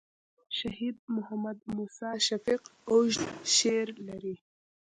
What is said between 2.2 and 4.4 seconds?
شفیق اوږد شعر لري.